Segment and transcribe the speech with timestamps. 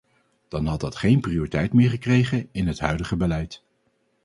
[0.47, 3.63] Dan had dat geen prioriteit meer gekregen in het huidige beleid.